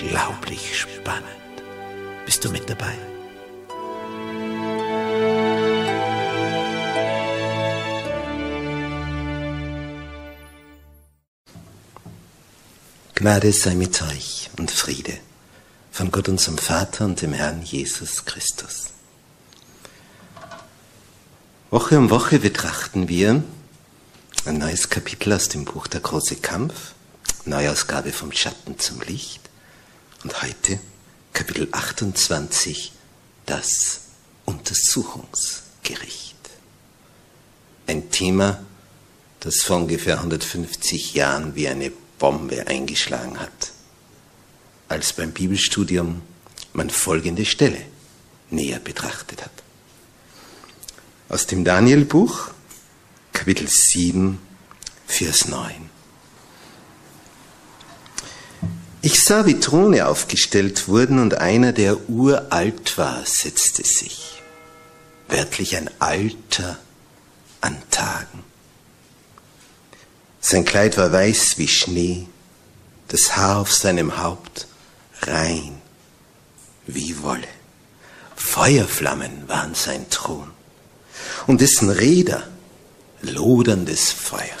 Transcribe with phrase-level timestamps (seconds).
[0.00, 1.26] unglaublich spannend.
[2.24, 2.94] Bist du mit dabei?
[13.14, 15.18] Gnade sei mit euch und Friede
[15.90, 18.86] von Gott unserem Vater und dem Herrn Jesus Christus.
[21.70, 23.42] Woche um Woche betrachten wir
[24.46, 26.94] ein neues Kapitel aus dem Buch Der große Kampf,
[27.44, 29.49] Neuausgabe vom Schatten zum Licht
[30.24, 30.78] und heute
[31.32, 32.92] Kapitel 28,
[33.46, 34.00] das
[34.44, 36.36] Untersuchungsgericht.
[37.86, 38.62] Ein Thema,
[39.40, 43.72] das vor ungefähr 150 Jahren wie eine Bombe eingeschlagen hat,
[44.88, 46.20] als beim Bibelstudium
[46.72, 47.80] man folgende Stelle
[48.50, 49.50] näher betrachtet hat.
[51.28, 52.50] Aus dem Danielbuch,
[53.32, 54.38] Kapitel 7,
[55.06, 55.88] Vers 9.
[59.02, 64.42] Ich sah, wie Throne aufgestellt wurden und einer, der uralt war, setzte sich.
[65.28, 66.78] Wörtlich ein Alter
[67.62, 68.44] an Tagen.
[70.40, 72.26] Sein Kleid war weiß wie Schnee,
[73.08, 74.66] das Haar auf seinem Haupt
[75.22, 75.80] rein
[76.86, 77.48] wie Wolle.
[78.36, 80.50] Feuerflammen waren sein Thron
[81.46, 82.48] und dessen Räder
[83.22, 84.56] loderndes Feuer.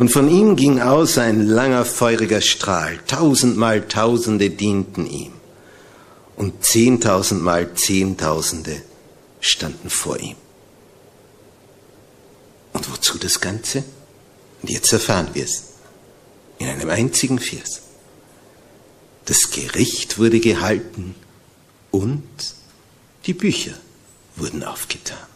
[0.00, 5.32] Und von ihm ging aus ein langer feuriger Strahl, tausendmal Tausende dienten ihm
[6.36, 8.80] und zehntausendmal Zehntausende
[9.42, 10.36] standen vor ihm.
[12.72, 13.84] Und wozu das Ganze?
[14.62, 15.64] Und jetzt erfahren wir es.
[16.58, 17.82] In einem einzigen Vers.
[19.26, 21.14] Das Gericht wurde gehalten
[21.90, 22.24] und
[23.26, 23.74] die Bücher
[24.36, 25.29] wurden aufgetan.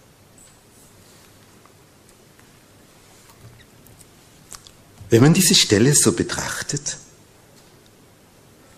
[5.10, 6.98] Wenn man diese Stelle so betrachtet,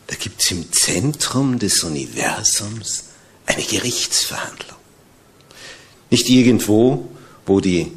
[0.06, 3.04] da gibt es im Zentrum des Universums
[3.46, 4.76] eine Gerichtsverhandlung.
[6.10, 7.08] Nicht irgendwo,
[7.44, 7.92] wo die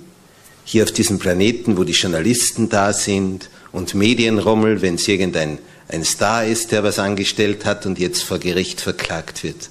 [0.64, 6.06] hier auf diesem Planeten, wo die Journalisten da sind und Medienrummel, wenn es irgendein ein
[6.06, 9.70] Star ist, der was angestellt hat und jetzt vor Gericht verklagt wird.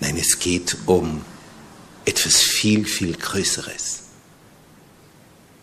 [0.00, 1.22] Nein, es geht um
[2.04, 3.95] etwas viel, viel Größeres.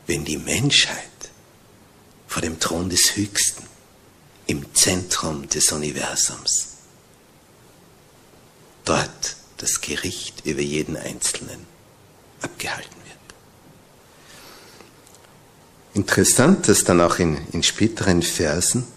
[0.08, 0.98] Wenn die Menschheit
[2.28, 3.64] vor dem Thron des Höchsten,
[4.48, 6.68] im Zentrum des Universums,
[8.86, 11.66] dort das Gericht über jeden Einzelnen
[12.42, 13.18] abgehalten wird.
[15.94, 18.88] Interessant, dass dann auch in, in späteren Versen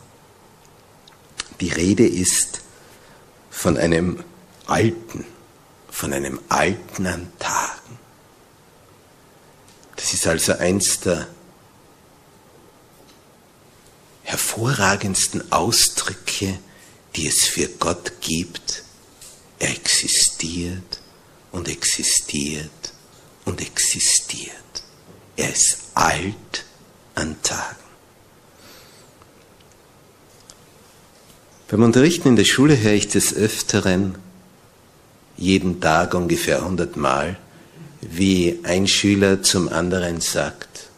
[1.60, 2.60] die Rede ist
[3.50, 4.24] von einem
[4.66, 5.24] Alten,
[5.90, 7.32] von einem Alten an
[10.06, 11.26] Das ist also eins der
[14.22, 16.60] hervorragendsten Ausdrücke,
[17.16, 18.84] die es für Gott gibt.
[19.58, 21.00] Er existiert
[21.50, 22.70] und existiert
[23.46, 24.54] und existiert.
[25.36, 26.64] Er ist alt
[27.16, 27.74] an Tagen.
[31.66, 34.16] Beim Unterrichten in der Schule höre ich des Öfteren,
[35.36, 37.40] jeden Tag ungefähr hundertmal,
[38.10, 40.88] wie ein Schüler zum anderen sagt,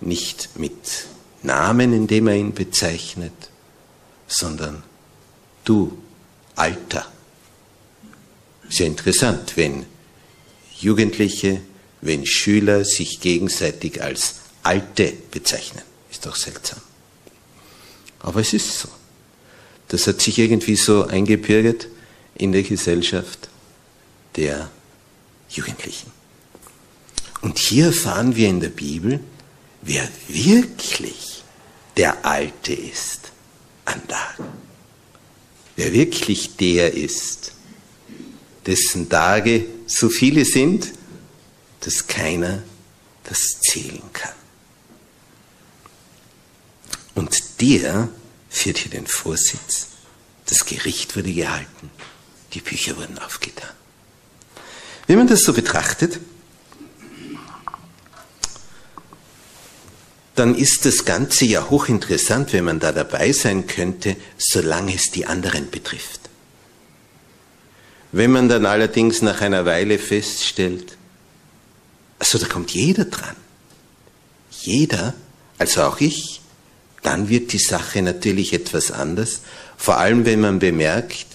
[0.00, 1.06] nicht mit
[1.42, 3.32] Namen, indem er ihn bezeichnet,
[4.26, 4.82] sondern
[5.64, 5.98] du,
[6.54, 7.06] Alter.
[8.68, 9.86] Sehr interessant, wenn
[10.78, 11.60] Jugendliche,
[12.00, 15.82] wenn Schüler sich gegenseitig als Alte bezeichnen.
[16.10, 16.80] Ist doch seltsam.
[18.20, 18.88] Aber es ist so.
[19.88, 21.88] Das hat sich irgendwie so eingebürgert
[22.34, 23.48] in der Gesellschaft
[24.36, 24.70] der
[25.48, 26.19] Jugendlichen.
[27.40, 29.20] Und hier erfahren wir in der Bibel,
[29.82, 31.42] wer wirklich
[31.96, 33.32] der Alte ist
[33.84, 34.48] an Tagen.
[35.76, 37.52] Wer wirklich der ist,
[38.66, 40.92] dessen Tage so viele sind,
[41.80, 42.62] dass keiner
[43.24, 44.34] das zählen kann.
[47.14, 48.08] Und der
[48.50, 49.88] führt hier den Vorsitz.
[50.46, 51.90] Das Gericht wurde gehalten.
[52.52, 53.70] Die Bücher wurden aufgetan.
[55.06, 56.20] Wenn man das so betrachtet,
[60.40, 65.26] dann ist das Ganze ja hochinteressant, wenn man da dabei sein könnte, solange es die
[65.26, 66.30] anderen betrifft.
[68.10, 70.96] Wenn man dann allerdings nach einer Weile feststellt,
[72.18, 73.36] also da kommt jeder dran,
[74.62, 75.12] jeder,
[75.58, 76.40] also auch ich,
[77.02, 79.42] dann wird die Sache natürlich etwas anders,
[79.76, 81.26] vor allem wenn man bemerkt,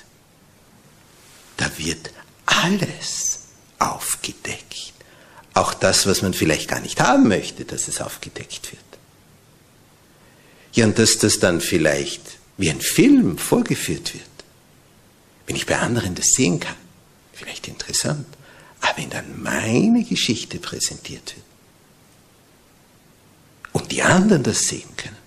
[1.58, 2.10] da wird
[2.48, 3.42] alles
[3.78, 4.94] aufgedeckt.
[5.54, 8.95] Auch das, was man vielleicht gar nicht haben möchte, dass es aufgedeckt wird.
[10.76, 12.22] Ja, und dass das dann vielleicht
[12.58, 14.24] wie ein Film vorgeführt wird.
[15.48, 16.76] Wenn ich bei anderen das sehen kann,
[17.34, 18.26] vielleicht interessant.
[18.82, 21.46] Aber wenn dann meine Geschichte präsentiert wird
[23.74, 25.18] und die anderen das sehen können.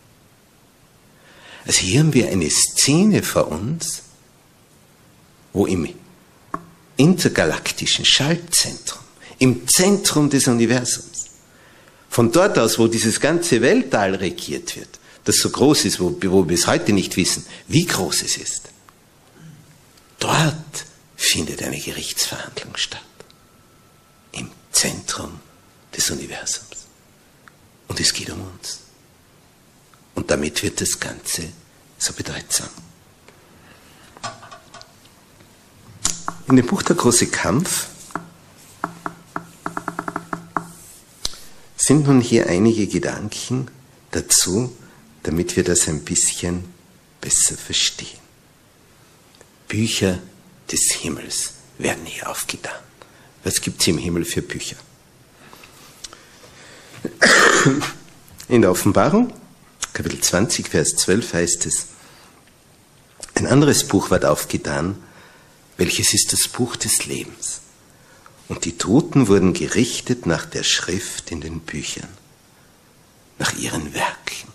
[1.66, 4.02] Also hier haben wir eine Szene vor uns,
[5.52, 5.88] wo im
[6.96, 9.02] intergalaktischen Schaltzentrum,
[9.38, 11.26] im Zentrum des Universums,
[12.08, 14.97] von dort aus, wo dieses ganze Weltall regiert wird,
[15.28, 18.70] das so groß ist, wo, wo wir bis heute nicht wissen, wie groß es ist,
[20.18, 20.86] dort
[21.16, 23.02] findet eine Gerichtsverhandlung statt.
[24.32, 25.38] Im Zentrum
[25.94, 26.86] des Universums.
[27.88, 28.78] Und es geht um uns.
[30.14, 31.52] Und damit wird das Ganze
[31.98, 32.70] so bedeutsam.
[36.48, 37.88] In dem Buch Der große Kampf
[41.76, 43.70] sind nun hier einige Gedanken
[44.12, 44.74] dazu,
[45.28, 46.64] damit wir das ein bisschen
[47.20, 48.18] besser verstehen.
[49.68, 50.20] Bücher
[50.72, 52.80] des Himmels werden hier aufgetan.
[53.44, 54.76] Was gibt es im Himmel für Bücher?
[58.48, 59.34] In der Offenbarung,
[59.92, 61.88] Kapitel 20, Vers 12 heißt es,
[63.34, 64.96] ein anderes Buch wird aufgetan,
[65.76, 67.60] welches ist das Buch des Lebens.
[68.48, 72.08] Und die Toten wurden gerichtet nach der Schrift in den Büchern,
[73.38, 74.47] nach ihren Werken.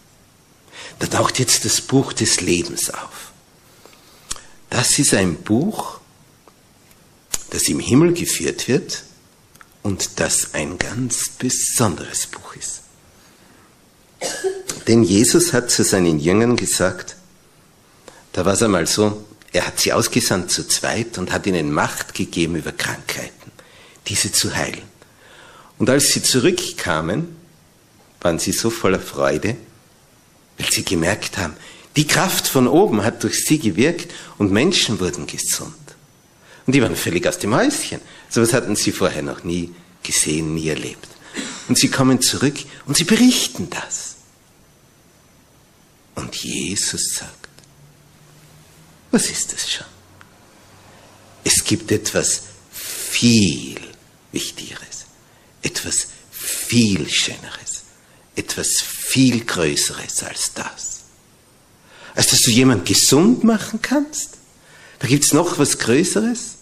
[1.04, 3.34] Da taucht jetzt das Buch des Lebens auf.
[4.70, 6.00] Das ist ein Buch,
[7.50, 9.04] das im Himmel geführt wird
[9.82, 12.84] und das ein ganz besonderes Buch ist.
[14.88, 17.18] Denn Jesus hat zu seinen Jüngern gesagt,
[18.32, 22.14] da war es einmal so, er hat sie ausgesandt zu zweit und hat ihnen Macht
[22.14, 23.52] gegeben über Krankheiten,
[24.08, 24.84] diese zu heilen.
[25.80, 27.36] Und als sie zurückkamen,
[28.22, 29.58] waren sie so voller Freude,
[30.58, 31.56] weil sie gemerkt haben,
[31.96, 35.76] die Kraft von oben hat durch sie gewirkt und Menschen wurden gesund.
[36.66, 38.00] Und die waren völlig aus dem Häuschen.
[38.30, 41.08] So etwas hatten sie vorher noch nie gesehen, nie erlebt.
[41.68, 42.56] Und sie kommen zurück
[42.86, 44.16] und sie berichten das.
[46.16, 47.50] Und Jesus sagt,
[49.12, 49.88] was ist es schon?
[51.44, 53.80] Es gibt etwas viel
[54.32, 55.06] Wichtigeres,
[55.62, 57.84] etwas viel Schöneres,
[58.36, 61.02] etwas viel Größeres als das.
[62.16, 64.38] Als dass du jemand gesund machen kannst?
[65.00, 66.56] Da gibt es noch was Größeres?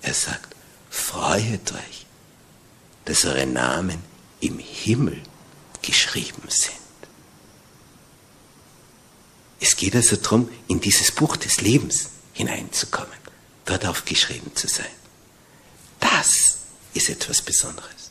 [0.00, 0.56] Er sagt,
[0.90, 2.06] freuet euch,
[3.04, 3.98] dass eure Namen
[4.40, 5.20] im Himmel
[5.82, 6.74] geschrieben sind.
[9.60, 13.18] Es geht also darum, in dieses Buch des Lebens hineinzukommen,
[13.64, 14.86] dort aufgeschrieben zu sein.
[16.00, 16.58] Das
[16.94, 18.01] ist etwas Besonderes.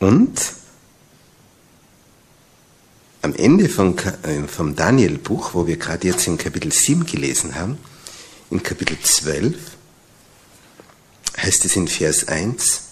[0.00, 0.32] Und
[3.22, 7.78] am Ende vom, äh, vom Daniel-Buch, wo wir gerade jetzt in Kapitel 7 gelesen haben,
[8.50, 9.56] in Kapitel 12,
[11.36, 12.82] heißt es in Vers 1,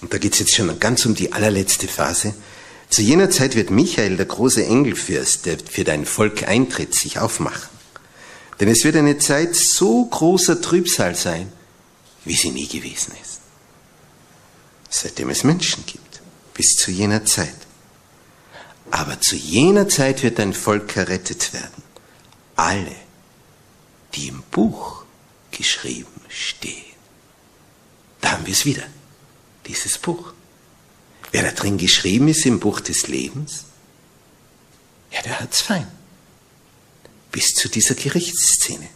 [0.00, 2.34] und da geht es jetzt schon ganz um die allerletzte Phase,
[2.88, 7.68] zu jener Zeit wird Michael, der große Engelfürst, der für dein Volk eintritt, sich aufmachen.
[8.60, 11.52] Denn es wird eine Zeit so großer Trübsal sein,
[12.24, 13.40] wie sie nie gewesen ist.
[14.88, 16.05] Seitdem es Menschen gibt,
[16.56, 17.54] bis zu jener Zeit.
[18.90, 21.82] Aber zu jener Zeit wird ein Volk errettet werden.
[22.56, 22.96] Alle,
[24.14, 25.04] die im Buch
[25.50, 26.96] geschrieben stehen.
[28.20, 28.84] Da haben wir es wieder,
[29.66, 30.32] dieses Buch.
[31.30, 33.64] Wer da drin geschrieben ist im Buch des Lebens,
[35.12, 35.86] ja, der hat's fein.
[37.30, 38.88] Bis zu dieser Gerichtsszene.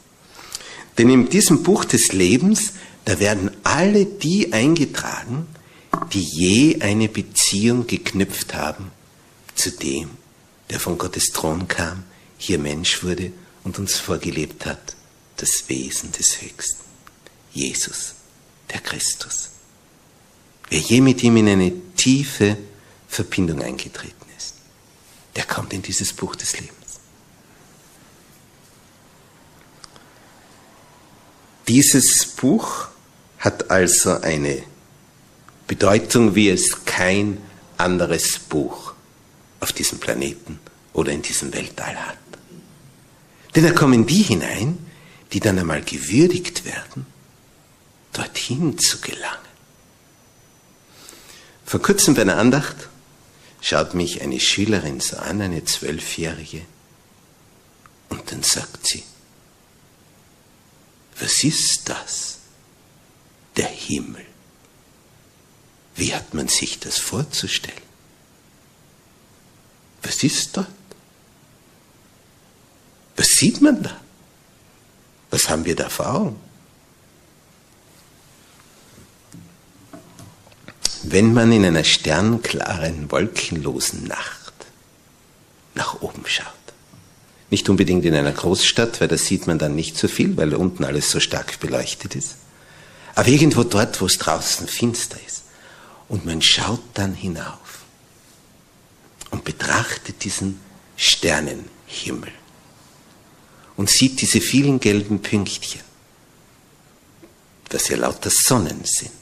[0.96, 2.72] Denn in diesem Buch des Lebens,
[3.04, 5.46] da werden alle die eingetragen,
[6.12, 8.90] die je eine Beziehung geknüpft haben
[9.54, 10.10] zu dem,
[10.70, 12.04] der von Gottes Thron kam,
[12.38, 13.32] hier Mensch wurde
[13.64, 14.96] und uns vorgelebt hat,
[15.36, 16.84] das Wesen des Höchsten.
[17.52, 18.14] Jesus,
[18.70, 19.50] der Christus.
[20.68, 22.56] Wer je mit ihm in eine tiefe
[23.08, 24.54] Verbindung eingetreten ist,
[25.34, 27.00] der kommt in dieses Buch des Lebens.
[31.66, 32.88] Dieses Buch
[33.38, 34.62] hat also eine
[35.70, 37.38] Bedeutung, wie es kein
[37.76, 38.92] anderes Buch
[39.60, 40.58] auf diesem Planeten
[40.92, 42.18] oder in diesem Weltall hat.
[43.54, 44.84] Denn da kommen die hinein,
[45.32, 47.06] die dann einmal gewürdigt werden,
[48.12, 49.38] dorthin zu gelangen.
[51.64, 52.88] Vor kurzem bei einer Andacht
[53.60, 56.62] schaut mich eine Schülerin so an, eine Zwölfjährige,
[58.08, 59.04] und dann sagt sie,
[61.20, 62.38] was ist das?
[63.56, 64.29] Der Himmel.
[66.00, 67.76] Wie hat man sich das vorzustellen?
[70.02, 70.66] Was ist dort?
[73.16, 74.00] Was sieht man da?
[75.30, 76.40] Was haben wir da vor Augen?
[81.02, 84.54] Wenn man in einer sternklaren, wolkenlosen Nacht
[85.74, 86.46] nach oben schaut,
[87.50, 90.82] nicht unbedingt in einer Großstadt, weil da sieht man dann nicht so viel, weil unten
[90.82, 92.36] alles so stark beleuchtet ist,
[93.14, 95.40] aber irgendwo dort, wo es draußen finster ist,
[96.10, 97.84] und man schaut dann hinauf
[99.30, 100.60] und betrachtet diesen
[100.96, 102.32] Sternenhimmel
[103.76, 105.80] und sieht diese vielen gelben Pünktchen,
[107.68, 109.12] dass ja lauter Sonnen sind,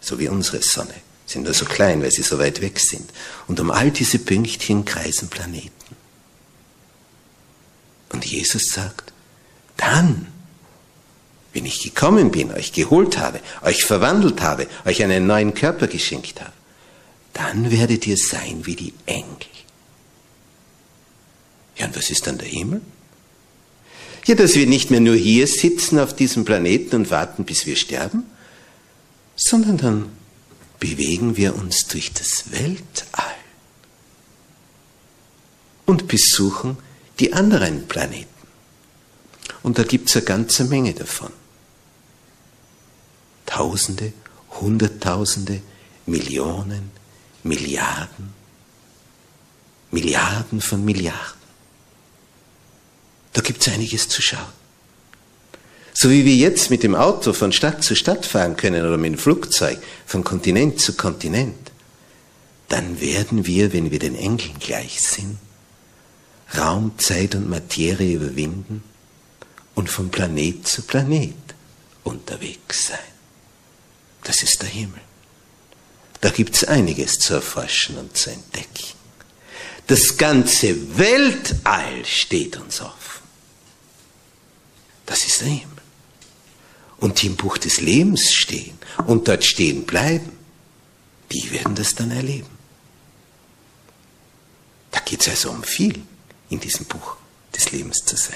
[0.00, 0.94] so wie unsere Sonne,
[1.26, 3.10] sind nur so klein, weil sie so weit weg sind.
[3.48, 5.96] Und um all diese Pünktchen kreisen Planeten.
[8.10, 9.12] Und Jesus sagt,
[9.76, 10.28] dann,
[11.56, 16.42] wenn ich gekommen bin, euch geholt habe, euch verwandelt habe, euch einen neuen Körper geschenkt
[16.42, 16.52] habe,
[17.32, 19.24] dann werdet ihr sein wie die Engel.
[21.78, 22.82] Ja, und was ist dann der Himmel?
[24.26, 27.76] Ja, dass wir nicht mehr nur hier sitzen auf diesem Planeten und warten, bis wir
[27.76, 28.24] sterben,
[29.34, 30.10] sondern dann
[30.78, 33.34] bewegen wir uns durch das Weltall
[35.86, 36.76] und besuchen
[37.18, 38.26] die anderen Planeten.
[39.62, 41.32] Und da gibt es eine ganze Menge davon.
[43.56, 44.12] Tausende,
[44.60, 45.62] Hunderttausende,
[46.04, 46.90] Millionen,
[47.42, 48.34] Milliarden,
[49.90, 51.40] Milliarden von Milliarden.
[53.32, 54.52] Da gibt es einiges zu schauen.
[55.94, 59.12] So wie wir jetzt mit dem Auto von Stadt zu Stadt fahren können oder mit
[59.12, 61.72] dem Flugzeug von Kontinent zu Kontinent,
[62.68, 65.38] dann werden wir, wenn wir den Engeln gleich sind,
[66.58, 68.84] Raum, Zeit und Materie überwinden
[69.74, 71.32] und von Planet zu Planet
[72.04, 73.15] unterwegs sein.
[74.26, 75.00] Das ist der Himmel.
[76.20, 78.84] Da gibt es einiges zu erforschen und zu entdecken.
[79.86, 83.22] Das ganze Weltall steht uns offen.
[85.06, 85.76] Das ist der Himmel.
[86.96, 90.36] Und die im Buch des Lebens stehen und dort stehen bleiben,
[91.30, 92.50] die werden das dann erleben.
[94.90, 96.02] Da geht es also um viel,
[96.50, 97.16] in diesem Buch
[97.54, 98.34] des Lebens zu sein.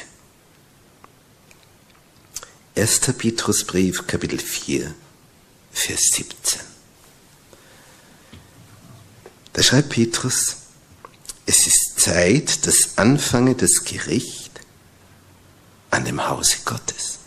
[2.76, 3.00] 1.
[3.18, 4.94] Petrusbrief, Kapitel 4,
[5.72, 6.60] Vers 17.
[9.52, 10.56] Da schreibt Petrus,
[11.46, 14.60] es ist Zeit, dass anfange das Gericht
[15.90, 17.18] an dem Hause Gottes.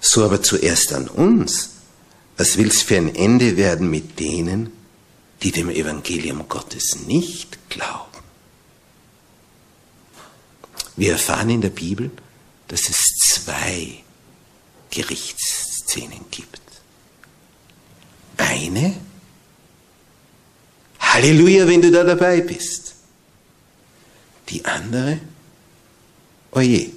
[0.00, 1.70] So aber zuerst an uns.
[2.36, 4.72] Was will's für ein Ende werden mit denen,
[5.42, 8.10] die dem Evangelium Gottes nicht glauben?
[10.96, 12.10] Wir erfahren in der Bibel,
[12.68, 14.04] dass es zwei
[15.94, 16.60] Gerichtsszenen gibt.
[18.36, 18.96] Eine,
[20.98, 22.94] Halleluja, wenn du da dabei bist.
[24.48, 25.20] Die andere,
[26.52, 26.90] Oje,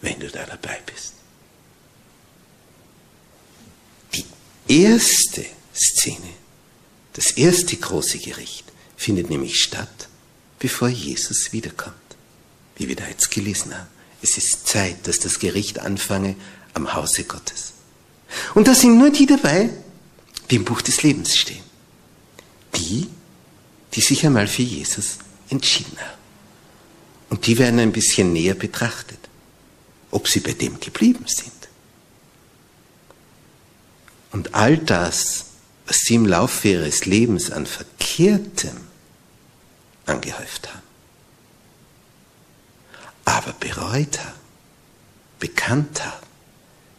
[0.00, 1.14] wenn du da dabei bist.
[4.14, 4.24] Die
[4.68, 6.30] erste Szene,
[7.12, 8.64] das erste große Gericht
[8.96, 10.08] findet nämlich statt,
[10.58, 11.94] bevor Jesus wiederkommt,
[12.76, 13.88] wie wir da jetzt gelesen haben.
[14.22, 16.34] Es ist Zeit, dass das Gericht anfange
[16.74, 17.74] am Hause Gottes.
[18.54, 19.70] Und da sind nur die dabei,
[20.50, 21.62] die im Buch des Lebens stehen.
[22.74, 23.08] Die,
[23.94, 25.18] die sich einmal für Jesus
[25.48, 26.18] entschieden haben.
[27.30, 29.18] Und die werden ein bisschen näher betrachtet,
[30.10, 31.52] ob sie bei dem geblieben sind.
[34.30, 35.46] Und all das,
[35.86, 38.76] was sie im Laufe ihres Lebens an Verkehrtem
[40.06, 40.82] angehäuft haben,
[43.24, 44.38] aber bereut haben,
[45.38, 46.27] bekannt haben,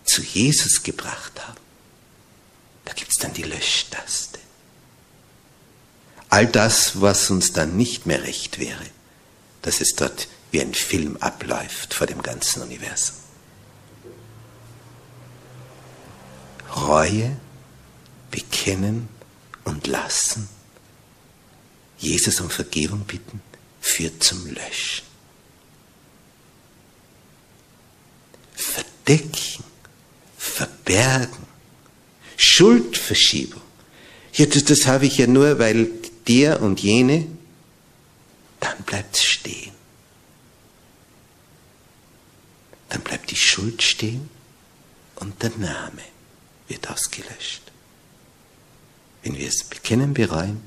[0.09, 1.59] zu Jesus gebracht haben,
[2.85, 4.39] da gibt es dann die Löschtaste.
[6.29, 8.85] All das, was uns dann nicht mehr recht wäre,
[9.61, 13.15] dass es dort wie ein Film abläuft vor dem ganzen Universum.
[16.75, 17.37] Reue,
[18.31, 19.09] bekennen
[19.63, 20.47] und lassen,
[21.97, 23.41] Jesus um Vergebung bitten,
[23.81, 25.05] führt zum Löschen.
[28.55, 29.63] Verdecken,
[30.59, 31.47] verbergen,
[32.35, 33.61] Schuldverschiebung.
[34.33, 35.89] Ja, das, das habe ich ja nur, weil
[36.27, 37.27] der und jene,
[38.59, 39.71] dann bleibt es stehen.
[42.89, 44.29] Dann bleibt die Schuld stehen
[45.15, 46.01] und der Name
[46.67, 47.61] wird ausgelöscht.
[49.23, 50.61] Wenn wir es bekennen, bereuen,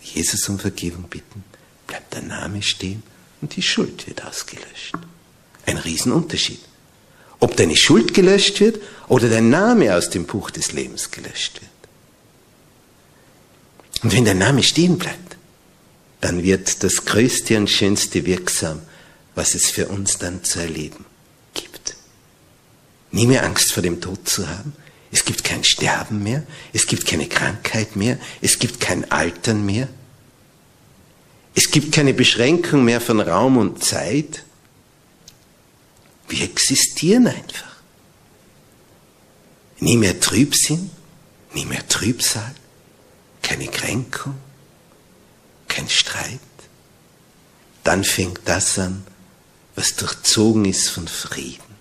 [0.00, 1.44] Jesus um Vergebung bitten,
[1.86, 3.02] bleibt der Name stehen
[3.42, 4.94] und die Schuld wird ausgelöscht.
[5.66, 6.71] Ein Riesenunterschied.
[7.42, 11.72] Ob deine Schuld gelöscht wird oder dein Name aus dem Buch des Lebens gelöscht wird.
[14.04, 15.36] Und wenn dein Name stehen bleibt,
[16.20, 18.80] dann wird das Größte und Schönste wirksam,
[19.34, 21.04] was es für uns dann zu erleben
[21.52, 21.96] gibt.
[23.10, 24.72] Nie mehr Angst vor dem Tod zu haben.
[25.10, 26.44] Es gibt kein Sterben mehr.
[26.72, 28.20] Es gibt keine Krankheit mehr.
[28.40, 29.88] Es gibt kein Altern mehr.
[31.56, 34.44] Es gibt keine Beschränkung mehr von Raum und Zeit.
[36.32, 37.76] Wir existieren einfach.
[39.80, 40.90] Nie mehr Trübsinn,
[41.52, 42.54] nie mehr Trübsal,
[43.42, 44.38] keine Kränkung,
[45.68, 46.40] kein Streit.
[47.84, 49.04] Dann fängt das an,
[49.74, 51.76] was durchzogen ist von Frieden,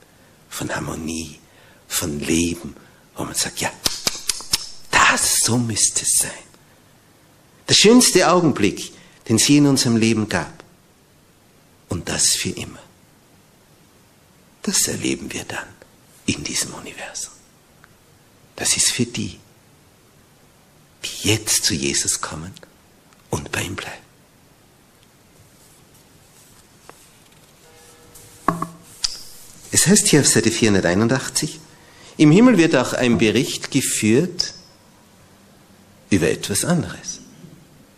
[0.49, 1.39] von Harmonie,
[1.87, 2.75] von Leben,
[3.15, 3.71] wo man sagt, ja,
[4.91, 6.43] das, so müsste es sein.
[7.69, 8.91] Der schönste Augenblick,
[9.29, 10.61] den sie in unserem Leben gab.
[11.87, 12.80] Und das für immer.
[14.61, 15.67] Das erleben wir dann
[16.25, 17.33] in diesem Universum.
[18.55, 19.39] Das ist für die,
[21.03, 22.53] die jetzt zu Jesus kommen
[23.29, 23.97] und bei ihm bleiben.
[29.71, 31.59] Es heißt hier auf Seite 481,
[32.17, 34.53] im Himmel wird auch ein Bericht geführt
[36.09, 37.21] über etwas anderes,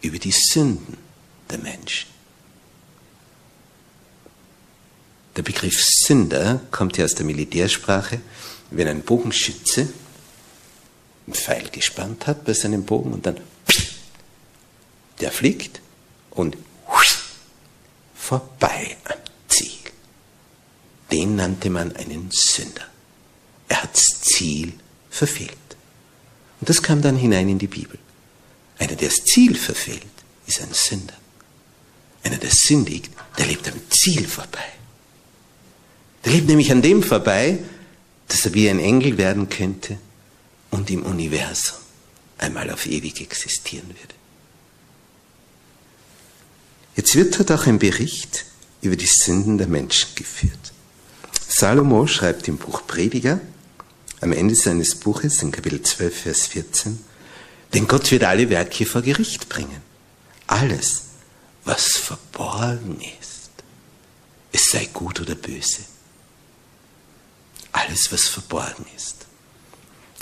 [0.01, 0.97] über die Sünden
[1.49, 2.12] der Menschen.
[5.35, 8.21] Der Begriff Sünder kommt ja aus der Militärsprache.
[8.69, 9.87] Wenn ein Bogenschütze
[11.25, 13.39] einen Pfeil gespannt hat bei seinem Bogen und dann
[15.19, 15.81] der fliegt
[16.31, 16.57] und
[18.15, 19.17] vorbei am
[19.47, 19.79] Ziel.
[21.11, 22.87] Den nannte man einen Sünder.
[23.67, 24.73] Er hat das Ziel
[25.09, 25.57] verfehlt.
[26.59, 27.99] Und das kam dann hinein in die Bibel.
[28.79, 30.05] Einer, der das Ziel verfehlt,
[30.47, 31.13] ist ein Sünder.
[32.23, 34.65] Einer, der sündigt, der lebt am Ziel vorbei.
[36.23, 37.59] Der lebt nämlich an dem vorbei,
[38.27, 39.97] dass er wie ein Engel werden könnte
[40.71, 41.77] und im Universum
[42.37, 44.15] einmal auf ewig existieren würde.
[46.95, 48.45] Jetzt wird dort auch ein Bericht
[48.81, 50.73] über die Sünden der Menschen geführt.
[51.47, 53.39] Salomo schreibt im Buch Prediger,
[54.21, 56.99] am Ende seines Buches, in Kapitel 12, Vers 14,
[57.73, 59.81] denn Gott wird alle Werke vor Gericht bringen.
[60.47, 61.03] Alles,
[61.65, 63.49] was verborgen ist,
[64.51, 65.81] es sei gut oder böse
[67.73, 69.25] alles, was verborgen ist.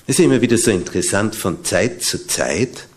[0.08, 2.88] Es ist immer wieder so interessant, von Zeit zu Zeit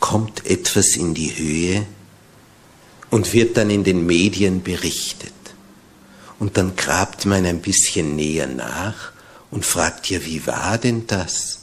[0.00, 1.86] kommt etwas in die Höhe
[3.10, 5.32] und wird dann in den Medien berichtet.
[6.38, 9.12] Und dann grabt man ein bisschen näher nach
[9.50, 11.60] und fragt ja, wie war denn das?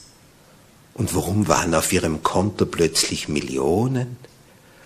[0.93, 4.17] Und warum waren auf Ihrem Konto plötzlich Millionen?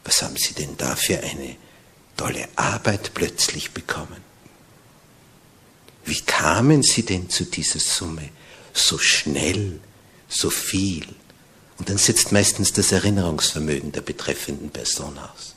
[0.04, 1.56] Was haben Sie denn da für eine
[2.18, 4.25] tolle Arbeit plötzlich bekommen?
[6.06, 8.30] Wie kamen Sie denn zu dieser Summe?
[8.74, 9.80] So schnell,
[10.30, 11.06] so viel.
[11.78, 15.56] Und dann setzt meistens das Erinnerungsvermögen der betreffenden Person aus.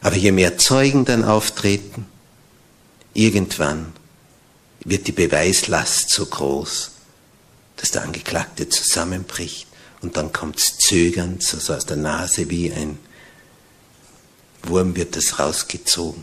[0.00, 2.06] Aber je mehr Zeugen dann auftreten,
[3.14, 3.92] irgendwann
[4.84, 6.92] wird die Beweislast so groß,
[7.76, 9.66] dass der Angeklagte zusammenbricht
[10.00, 12.98] und dann kommt es zögernd, so aus der Nase wie ein
[14.62, 16.22] Wurm wird das rausgezogen.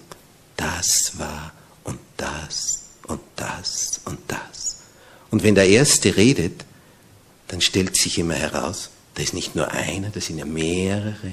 [0.57, 1.51] Das war
[2.17, 4.77] das und das und das.
[5.31, 6.65] Und wenn der Erste redet,
[7.47, 11.31] dann stellt sich immer heraus, Da ist nicht nur einer, da sind ja mehrere.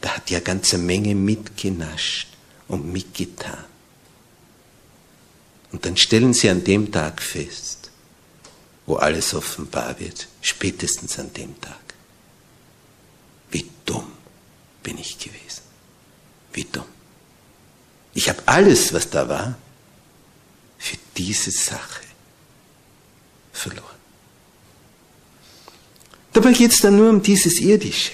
[0.00, 2.28] Da hat ja eine ganze Menge mitgenascht
[2.68, 3.64] und mitgetan.
[5.72, 7.90] Und dann stellen sie an dem Tag fest,
[8.86, 11.94] wo alles offenbar wird, spätestens an dem Tag.
[13.50, 14.06] Wie dumm
[14.82, 15.62] bin ich gewesen.
[16.52, 16.86] Wie dumm.
[18.14, 19.58] Ich habe alles, was da war,
[20.80, 22.02] für diese Sache
[23.52, 24.00] verloren.
[26.32, 28.12] Dabei geht es dann nur um dieses Irdische,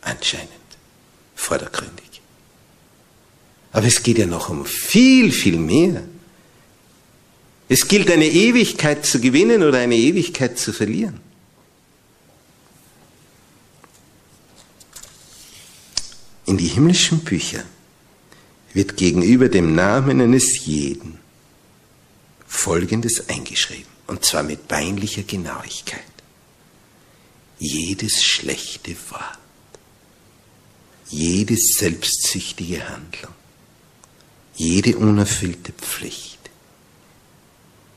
[0.00, 0.48] anscheinend,
[1.36, 2.20] vordergründig.
[3.70, 6.02] Aber es geht ja noch um viel, viel mehr.
[7.68, 11.20] Es gilt eine Ewigkeit zu gewinnen oder eine Ewigkeit zu verlieren.
[16.46, 17.62] In die himmlischen Bücher
[18.72, 21.27] wird gegenüber dem Namen eines jeden
[22.48, 26.02] Folgendes eingeschrieben, und zwar mit peinlicher Genauigkeit.
[27.58, 29.38] Jedes schlechte Wort,
[31.10, 33.34] jede selbstsüchtige Handlung,
[34.54, 36.38] jede unerfüllte Pflicht,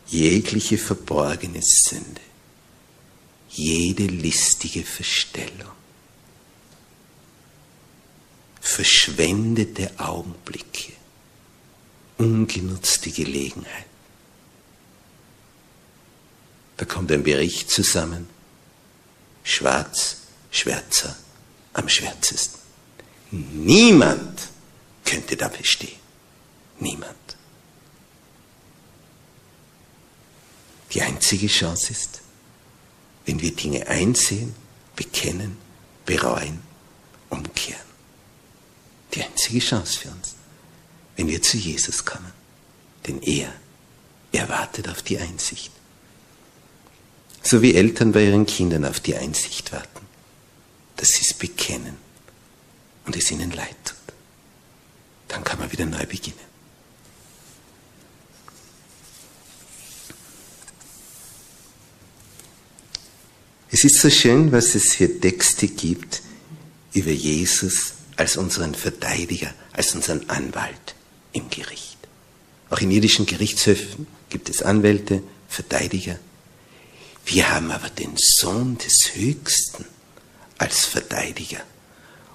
[0.08, 2.22] jegliche verborgene Sünde,
[3.50, 5.72] jede listige Verstellung,
[8.60, 10.94] verschwendete Augenblicke,
[12.18, 13.90] ungenutzte Gelegenheit.
[16.82, 18.28] Da kommt ein Bericht zusammen,
[19.44, 20.17] schwarz,
[20.50, 21.15] schwärzer,
[21.74, 22.60] am schwärzesten.
[23.30, 24.50] Niemand
[25.06, 26.00] könnte da bestehen.
[26.80, 27.38] Niemand.
[30.91, 32.22] Die einzige Chance ist,
[33.28, 34.56] wenn wir Dinge einsehen,
[34.96, 35.58] bekennen,
[36.08, 36.63] bereuen,
[37.30, 37.91] umkehren.
[39.13, 40.34] Die einzige Chance für uns,
[41.15, 42.34] wenn wir zu Jesus kommen.
[43.06, 43.54] Denn er,
[44.32, 45.72] er wartet auf die Einsicht.
[47.43, 50.06] So wie Eltern bei ihren Kindern auf die Einsicht warten,
[50.97, 51.97] dass sie es bekennen
[53.06, 53.97] und es ihnen leid tut.
[55.27, 56.51] Dann kann man wieder neu beginnen.
[63.73, 66.21] Es ist so schön, was es für Texte gibt
[66.93, 70.95] über Jesus als unseren Verteidiger, als unseren Anwalt
[71.32, 71.97] im Gericht.
[72.69, 76.19] Auch in irdischen Gerichtshöfen gibt es Anwälte, Verteidiger.
[77.26, 79.86] Wir haben aber den Sohn des Höchsten
[80.58, 81.62] als Verteidiger.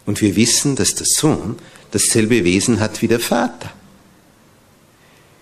[0.05, 1.59] Und wir wissen, dass der Sohn
[1.91, 3.73] dasselbe Wesen hat wie der Vater.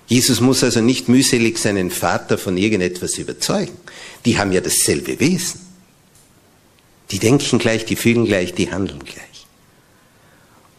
[0.07, 3.77] Jesus muss also nicht mühselig seinen Vater von irgendetwas überzeugen.
[4.25, 5.61] Die haben ja dasselbe Wesen.
[7.11, 9.47] Die denken gleich, die fühlen gleich, die handeln gleich.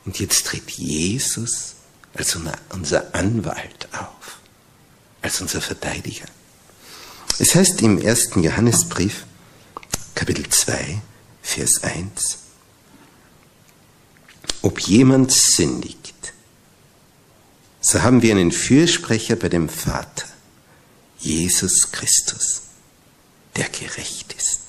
[0.06, 1.76] Und jetzt tritt Jesus
[2.14, 2.38] als
[2.70, 4.40] unser Anwalt auf,
[5.22, 6.26] als unser Verteidiger.
[7.38, 9.26] Es heißt im ersten Johannesbrief,
[10.14, 11.02] Kapitel 2,
[11.42, 12.38] Vers 1,
[14.62, 16.34] ob jemand sündigt,
[17.82, 20.26] so haben wir einen Fürsprecher bei dem Vater,
[21.20, 22.62] Jesus Christus,
[23.58, 24.62] der gerecht ist.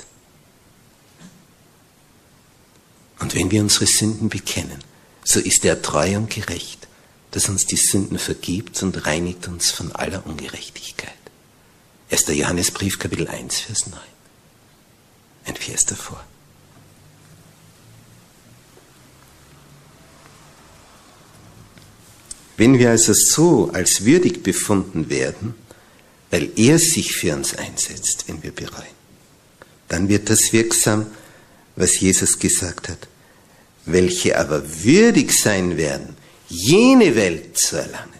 [3.21, 4.83] Und wenn wir unsere Sünden bekennen,
[5.23, 6.89] so ist er treu und gerecht,
[7.31, 11.16] dass uns die Sünden vergibt und reinigt uns von aller Ungerechtigkeit.
[12.11, 12.27] 1.
[12.29, 13.99] Johannesbrief, Kapitel 1, Vers 9.
[15.47, 16.25] Ein Vers davor.
[22.57, 25.55] Wenn wir also so als würdig befunden werden,
[26.31, 28.97] weil er sich für uns einsetzt, wenn wir bereuen,
[29.89, 31.07] dann wird das wirksam
[31.77, 33.07] was Jesus gesagt hat.
[33.85, 36.17] Welche aber würdig sein werden,
[36.49, 38.17] jene Welt zu erlangen.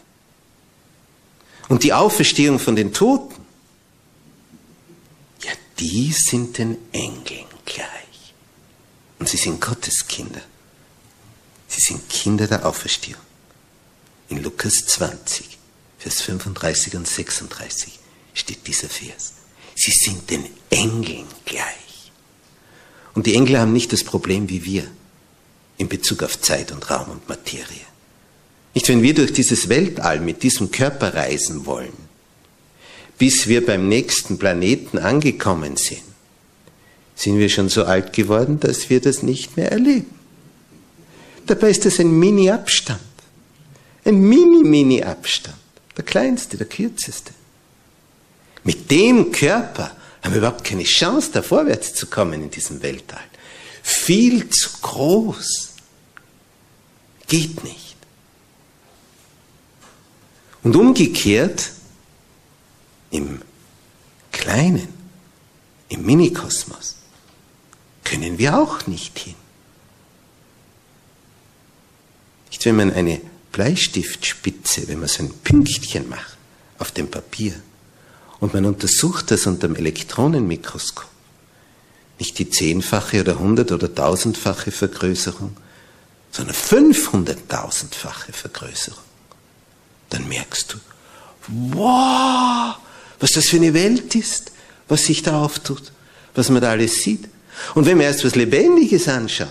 [1.69, 3.36] Und die Auferstehung von den Toten,
[5.79, 8.35] die sind den Engeln gleich.
[9.19, 10.43] Und sie sind Gottes Kinder.
[11.69, 13.21] Sie sind Kinder der Auferstehung.
[14.29, 15.59] In Lukas 20,
[15.99, 17.99] Vers 35 und 36
[18.35, 19.35] steht dieser Vers.
[19.75, 22.13] Sie sind den Engeln gleich.
[23.15, 24.91] Und die Engel haben nicht das Problem wie wir
[25.79, 27.87] in Bezug auf Zeit und Raum und Materie.
[28.75, 32.06] Nicht, wenn wir durch dieses Weltall mit diesem Körper reisen wollen,
[33.19, 36.03] bis wir beim nächsten Planeten angekommen sind,
[37.15, 40.15] sind wir schon so alt geworden, dass wir das nicht mehr erleben.
[41.47, 43.01] Dabei ist das ein Mini-Abstand.
[44.05, 45.57] Ein Mini-Mini-Abstand.
[45.97, 47.33] Der kleinste, der kürzeste.
[48.65, 53.25] Mit dem Körper haben wir überhaupt keine Chance, da vorwärts zu kommen in diesem Weltall.
[53.83, 55.73] Viel zu groß.
[57.29, 57.97] Geht nicht.
[60.65, 61.71] Und umgekehrt,
[63.17, 63.41] im
[64.31, 64.89] Kleinen,
[65.89, 66.97] im Minikosmos,
[68.05, 69.35] können wir auch nicht hin.
[72.51, 73.21] Nicht, wenn man eine
[73.53, 76.37] Bleistiftspitze, wenn man so ein Pünktchen macht
[76.79, 77.55] auf dem Papier
[78.39, 81.09] und man untersucht das unter dem Elektronenmikroskop,
[82.19, 85.57] nicht die zehnfache oder hundert- oder tausendfache Vergrößerung,
[86.31, 89.05] sondern 500.000-fache Vergrößerung,
[90.11, 90.79] dann merkst du,
[91.49, 92.77] wow,
[93.21, 94.53] was das für eine Welt ist,
[94.89, 95.93] was sich da auftut,
[96.35, 97.29] was man da alles sieht.
[97.75, 99.49] Und wenn man erst was Lebendiges anschaut,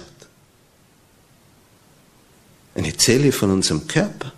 [2.75, 4.33] eine Zelle von unserem Körper,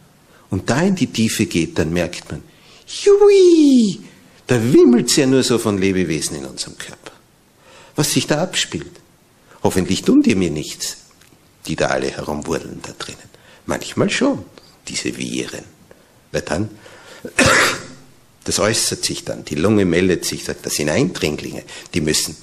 [0.49, 2.41] und da in die Tiefe geht, dann merkt man,
[2.87, 3.99] jui,
[4.45, 7.11] da wimmelt es ja nur so von Lebewesen in unserem Körper.
[7.95, 8.91] Was sich da abspielt.
[9.63, 10.97] Hoffentlich tun die mir nichts,
[11.65, 13.19] die da alle herumwurdeln da drinnen.
[13.65, 14.45] Manchmal schon,
[14.87, 15.65] diese Viren.
[16.31, 16.69] Weil dann,
[18.47, 22.38] das äußert sich dann, die Lunge meldet sich, sagt, das sind Eindringlinge, die müssen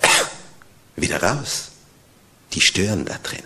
[0.96, 1.72] wieder raus.
[2.54, 3.44] Die stören da drinnen.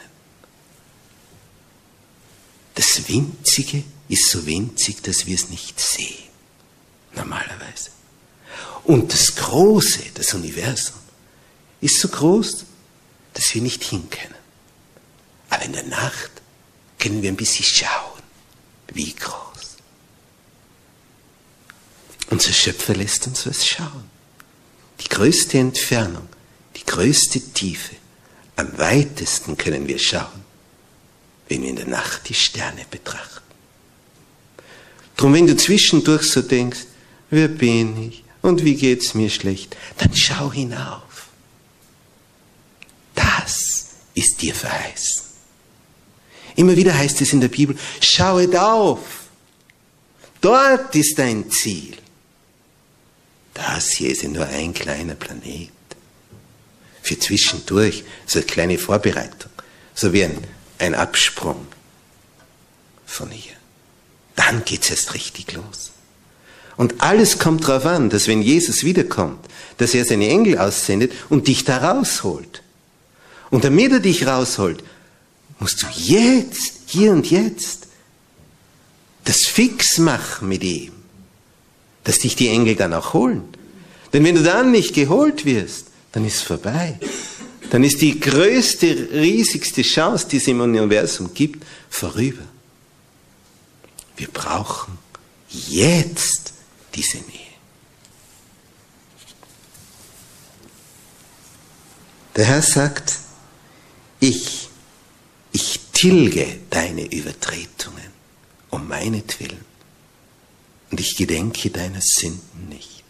[2.76, 6.28] Das Winzige ist so winzig, dass wir es nicht sehen.
[7.16, 7.90] Normalerweise.
[8.84, 11.00] Und das Große, das Universum,
[11.80, 12.66] ist so groß,
[13.32, 14.38] dass wir nicht hinkönnen.
[15.50, 16.30] Aber in der Nacht
[17.00, 18.22] können wir ein bisschen schauen,
[18.92, 19.45] wie groß.
[22.30, 24.04] Unser Schöpfer lässt uns was schauen.
[25.00, 26.28] Die größte Entfernung,
[26.76, 27.96] die größte Tiefe,
[28.56, 30.44] am weitesten können wir schauen,
[31.48, 33.42] wenn wir in der Nacht die Sterne betrachten.
[35.16, 36.80] Drum, wenn du zwischendurch so denkst,
[37.30, 41.28] wer bin ich und wie geht's mir schlecht, dann schau hinauf.
[43.14, 45.22] Das ist dir verheißen.
[46.56, 49.00] Immer wieder heißt es in der Bibel, schauet auf.
[50.40, 51.96] Dort ist dein Ziel.
[53.56, 55.70] Das hier ist ja nur ein kleiner Planet.
[57.02, 59.50] Für zwischendurch, so eine kleine Vorbereitung.
[59.94, 60.36] So wie ein,
[60.78, 61.66] ein Absprung
[63.06, 63.54] von hier.
[64.34, 65.92] Dann geht's erst richtig los.
[66.76, 69.46] Und alles kommt darauf an, dass wenn Jesus wiederkommt,
[69.78, 72.62] dass er seine Engel aussendet und dich da rausholt.
[73.50, 74.84] Und damit er dich rausholt,
[75.58, 77.86] musst du jetzt, hier und jetzt,
[79.24, 80.92] das fix machen mit ihm,
[82.06, 83.42] dass dich die Engel dann auch holen.
[84.12, 87.00] Denn wenn du dann nicht geholt wirst, dann ist es vorbei.
[87.70, 92.44] Dann ist die größte, riesigste Chance, die es im Universum gibt, vorüber.
[94.16, 94.96] Wir brauchen
[95.48, 96.52] jetzt
[96.94, 97.24] diese Nähe.
[102.36, 103.18] Der Herr sagt,
[104.20, 104.68] ich,
[105.50, 108.12] ich tilge deine Übertretungen
[108.70, 109.65] um meinetwillen
[110.90, 113.04] und ich gedenke deiner Sünden nicht.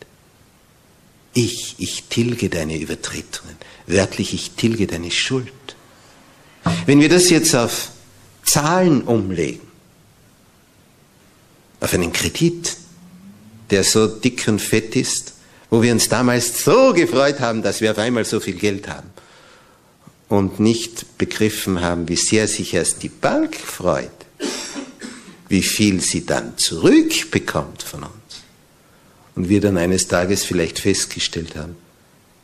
[1.34, 3.56] Ich, ich tilge deine Übertretungen.
[3.86, 5.52] Wörtlich, ich tilge deine Schuld.
[6.86, 7.90] Wenn wir das jetzt auf
[8.44, 9.66] Zahlen umlegen,
[11.80, 12.76] auf einen Kredit,
[13.70, 15.34] der so dick und fett ist,
[15.70, 19.10] wo wir uns damals so gefreut haben, dass wir auf einmal so viel Geld haben
[20.28, 24.10] und nicht begriffen haben, wie sehr sich erst die Bank freut,
[25.48, 28.12] wie viel sie dann zurückbekommt von uns.
[29.35, 31.76] Und wir dann eines Tages vielleicht festgestellt haben,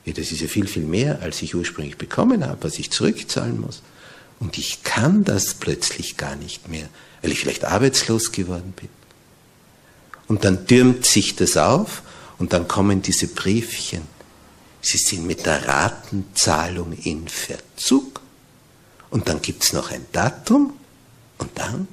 [0.05, 3.61] ja, das ist ja viel, viel mehr, als ich ursprünglich bekommen habe, was ich zurückzahlen
[3.61, 3.83] muss.
[4.41, 6.89] Und ich kann das plötzlich gar nicht mehr,
[7.23, 8.89] weil ich vielleicht arbeitslos geworden bin.
[10.27, 12.03] Und dann türmt sich das auf
[12.39, 14.03] und dann kommen diese Briefchen.
[14.81, 18.21] Sie sind mit der Ratenzahlung in Verzug.
[19.11, 20.73] Und dann gibt es noch ein Datum
[21.39, 21.87] und dann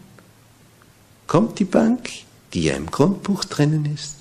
[1.30, 2.10] kommt die Bank,
[2.54, 4.15] die ja im Grundbuch drinnen ist,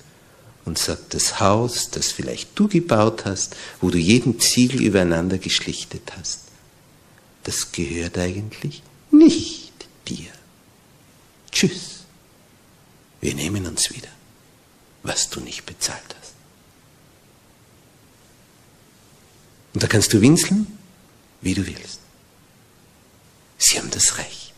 [0.63, 6.03] und sagt, das Haus, das vielleicht du gebaut hast, wo du jeden Ziegel übereinander geschlichtet
[6.15, 6.41] hast,
[7.43, 9.73] das gehört eigentlich nicht
[10.07, 10.29] dir.
[11.51, 12.01] Tschüss.
[13.21, 14.09] Wir nehmen uns wieder,
[15.01, 16.33] was du nicht bezahlt hast.
[19.73, 20.67] Und da kannst du winseln,
[21.41, 21.99] wie du willst.
[23.57, 24.53] Sie haben das Recht,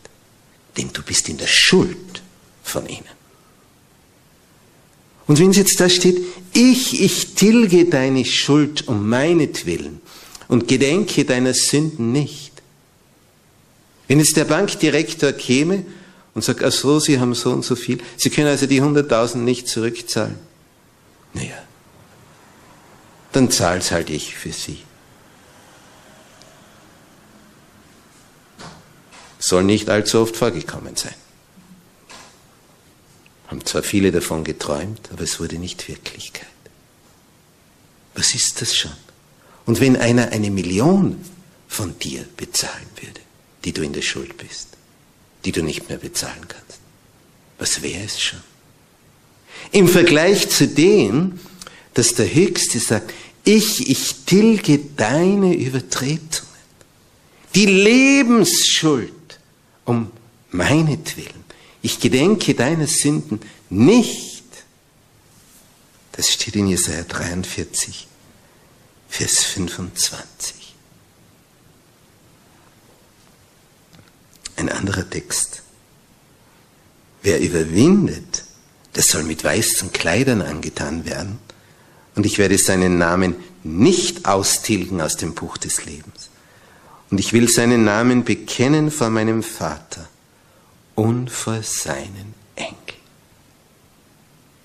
[0.76, 2.21] denn du bist in der Schuld
[2.62, 3.22] von ihnen.
[5.26, 6.20] Und wenn es jetzt da steht,
[6.52, 10.00] ich, ich tilge deine Schuld um meinetwillen
[10.48, 12.52] und gedenke deiner Sünden nicht.
[14.08, 15.86] Wenn jetzt der Bankdirektor käme
[16.34, 17.98] und sagt, ach so, Sie haben so und so viel.
[18.16, 20.38] Sie können also die 100.000 nicht zurückzahlen.
[21.32, 21.56] Naja,
[23.32, 24.78] dann zahl's halt ich für Sie.
[29.38, 31.14] Soll nicht allzu oft vorgekommen sein.
[33.52, 36.46] Haben zwar viele davon geträumt, aber es wurde nicht Wirklichkeit.
[38.14, 38.94] Was ist das schon?
[39.66, 41.22] Und wenn einer eine Million
[41.68, 43.20] von dir bezahlen würde,
[43.66, 44.68] die du in der Schuld bist,
[45.44, 46.80] die du nicht mehr bezahlen kannst.
[47.58, 48.40] Was wäre es schon?
[49.70, 51.38] Im Vergleich zu dem,
[51.92, 53.12] dass der Höchste sagt,
[53.44, 56.48] ich, ich tilge deine Übertretungen,
[57.54, 59.12] die Lebensschuld
[59.84, 60.10] um
[60.52, 61.41] meinetwillen.
[61.82, 64.44] Ich gedenke deiner Sünden nicht.
[66.12, 68.06] Das steht in Jesaja 43,
[69.08, 70.74] Vers 25.
[74.56, 75.62] Ein anderer Text.
[77.22, 78.44] Wer überwindet,
[78.94, 81.38] der soll mit weißen Kleidern angetan werden,
[82.14, 86.28] und ich werde seinen Namen nicht austilgen aus dem Buch des Lebens.
[87.10, 90.08] Und ich will seinen Namen bekennen vor meinem Vater
[91.02, 92.96] und vor seinen Enkel.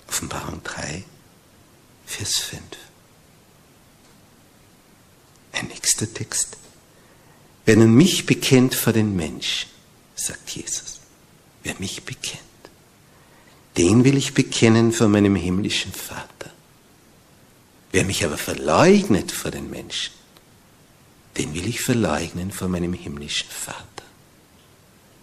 [0.06, 1.02] Offenbarung 3,
[2.06, 2.62] Vers 5.
[5.50, 6.56] Ein nächster Text.
[7.64, 9.68] Wer nun mich bekennt vor den Menschen,
[10.14, 11.00] sagt Jesus,
[11.64, 12.38] wer mich bekennt,
[13.76, 16.52] den will ich bekennen vor meinem himmlischen Vater.
[17.90, 20.14] Wer mich aber verleugnet vor den Menschen,
[21.36, 23.97] den will ich verleugnen vor meinem himmlischen Vater.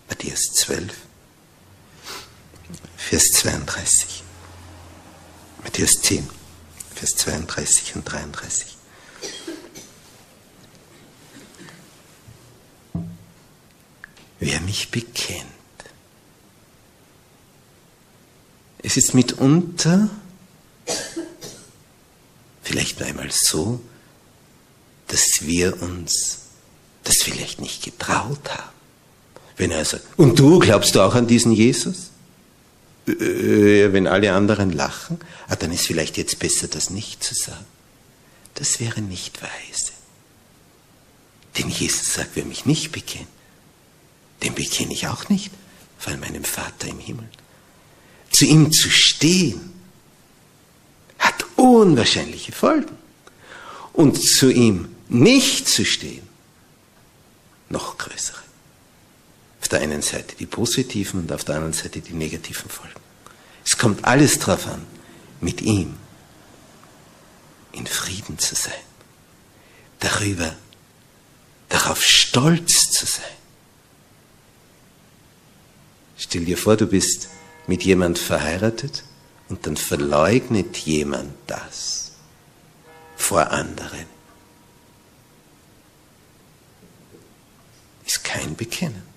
[0.07, 0.93] Matthäus 12,
[2.97, 4.23] Vers 32.
[5.63, 6.29] Matthäus 10,
[6.93, 8.77] Vers 32 und 33.
[14.39, 15.49] Wer mich bekennt.
[18.79, 20.09] Es ist mitunter
[22.61, 23.81] vielleicht nur einmal so,
[25.07, 26.41] dass wir uns
[27.03, 28.74] das vielleicht nicht getraut haben.
[29.57, 32.11] Wenn er sagt, und du glaubst du auch an diesen Jesus?
[33.07, 37.65] Äh, wenn alle anderen lachen, ah, dann ist vielleicht jetzt besser, das nicht zu sagen.
[38.55, 39.91] Das wäre nicht weise.
[41.57, 43.27] Denn Jesus sagt, wer mich nicht bekennt,
[44.43, 45.51] den bekenne ich auch nicht
[45.97, 47.29] von meinem Vater im Himmel.
[48.31, 49.73] Zu ihm zu stehen,
[51.19, 52.97] hat unwahrscheinliche Folgen.
[53.93, 56.27] Und zu ihm nicht zu stehen,
[57.69, 58.44] noch größere.
[59.65, 63.01] Auf der einen Seite die positiven und auf der anderen Seite die negativen Folgen.
[63.65, 64.86] Es kommt alles darauf an,
[65.41, 65.97] mit ihm
[67.71, 68.75] in Frieden zu sein,
[70.01, 70.56] darüber,
[71.69, 73.25] darauf stolz zu sein.
[76.15, 77.30] Stell dir vor, du bist
[77.65, 79.04] mit jemand verheiratet
[79.49, 82.12] und dann verleugnet jemand das
[83.15, 84.06] vor anderen.
[88.06, 89.14] Ist kein Bekennen.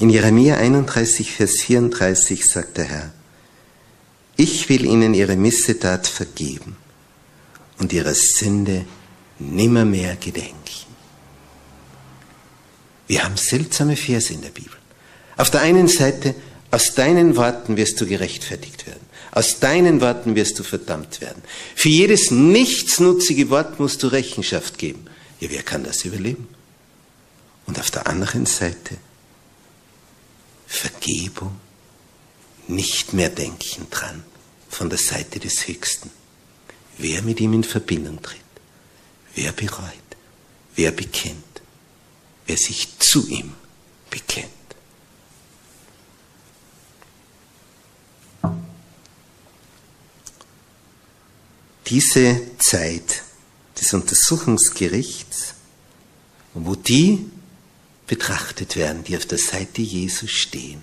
[0.00, 3.12] In Jeremia 31, Vers 34 sagt der Herr,
[4.36, 6.76] ich will ihnen ihre Missetat vergeben
[7.78, 8.84] und ihre Sünde
[9.40, 10.54] nimmermehr gedenken.
[13.08, 14.76] Wir haben seltsame Verse in der Bibel.
[15.36, 16.36] Auf der einen Seite,
[16.70, 19.00] aus deinen Worten wirst du gerechtfertigt werden.
[19.32, 21.42] Aus deinen Worten wirst du verdammt werden.
[21.74, 25.06] Für jedes nichtsnutzige Wort musst du Rechenschaft geben.
[25.40, 26.46] Ja, wer kann das überleben?
[27.66, 28.96] Und auf der anderen Seite,
[30.68, 31.58] Vergebung,
[32.68, 34.22] nicht mehr denken dran
[34.68, 36.10] von der Seite des Höchsten.
[36.98, 38.40] Wer mit ihm in Verbindung tritt,
[39.34, 39.92] wer bereut,
[40.76, 41.62] wer bekennt,
[42.46, 43.54] wer sich zu ihm
[44.10, 44.50] bekennt.
[51.86, 53.22] Diese Zeit
[53.80, 55.54] des Untersuchungsgerichts,
[56.52, 57.30] wo die
[58.08, 60.82] betrachtet werden, die auf der Seite Jesus stehen,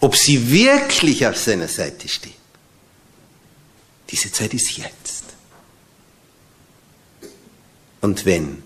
[0.00, 2.34] ob sie wirklich auf seiner Seite stehen.
[4.10, 5.24] Diese Zeit ist jetzt.
[8.00, 8.62] Und wenn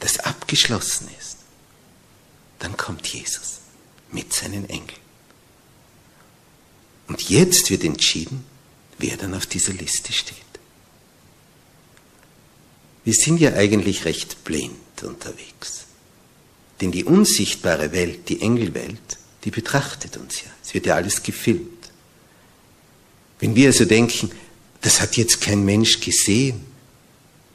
[0.00, 1.38] das abgeschlossen ist,
[2.58, 3.60] dann kommt Jesus
[4.12, 5.00] mit seinen Engeln.
[7.06, 8.44] Und jetzt wird entschieden,
[8.98, 10.36] wer dann auf dieser Liste steht.
[13.04, 15.87] Wir sind ja eigentlich recht blind unterwegs.
[16.80, 20.50] Denn die unsichtbare Welt, die Engelwelt, die betrachtet uns ja.
[20.62, 21.90] Es wird ja alles gefilmt.
[23.40, 24.30] Wenn wir also denken,
[24.80, 26.64] das hat jetzt kein Mensch gesehen,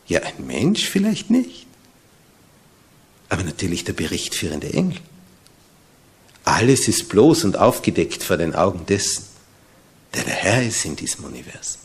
[0.08, 1.66] ja, ein Mensch vielleicht nicht,
[3.30, 5.00] aber natürlich der berichtführende Engel.
[6.44, 9.24] Alles ist bloß und aufgedeckt vor den Augen dessen,
[10.14, 11.82] der der Herr ist in diesem Universum.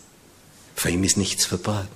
[0.75, 1.89] Vor ihm ist nichts verborgen.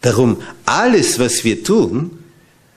[0.00, 2.23] Darum, alles, was wir tun,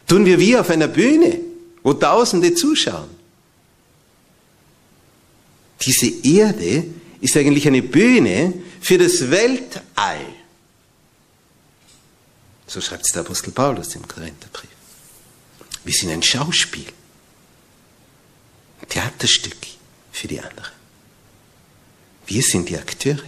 [0.08, 1.40] tun wir wie auf einer Bühne,
[1.84, 3.10] wo Tausende zuschauen.
[5.82, 6.86] Diese Erde
[7.22, 10.26] ist eigentlich eine Bühne für das Weltall.
[12.66, 14.70] So schreibt es der Apostel Paulus im Korintherbrief.
[15.84, 16.88] Wir sind ein Schauspiel,
[18.82, 19.56] ein Theaterstück
[20.12, 20.74] für die anderen.
[22.26, 23.24] Wir sind die Akteure.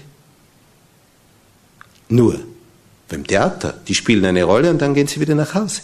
[2.10, 2.44] Nur
[3.08, 5.82] beim Theater, die spielen eine Rolle und dann gehen sie wieder nach Hause.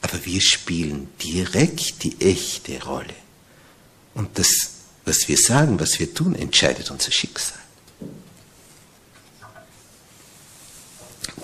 [0.00, 3.14] Aber wir spielen direkt die echte Rolle.
[4.14, 4.70] Und das,
[5.04, 7.58] was wir sagen, was wir tun, entscheidet unser Schicksal.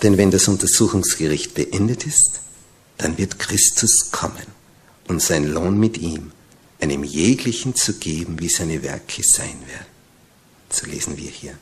[0.01, 2.41] Denn wenn das Untersuchungsgericht beendet ist,
[2.97, 4.45] dann wird Christus kommen
[5.07, 6.31] und sein Lohn mit ihm,
[6.79, 9.85] einem jeglichen zu geben, wie seine Werke sein werden.
[10.69, 11.57] So lesen wir hier